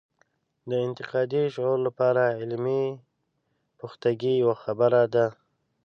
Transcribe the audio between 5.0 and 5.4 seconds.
ده.